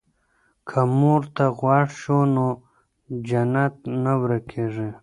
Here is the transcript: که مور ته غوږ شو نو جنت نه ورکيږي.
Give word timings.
که 0.67 0.79
مور 0.97 1.21
ته 1.35 1.45
غوږ 1.57 1.87
شو 2.01 2.19
نو 2.33 2.47
جنت 3.27 3.75
نه 4.03 4.13
ورکيږي. 4.21 4.89